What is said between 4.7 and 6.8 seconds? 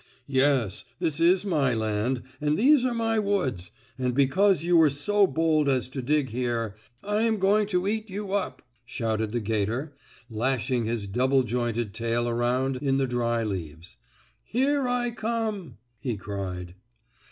were so bold as to dig here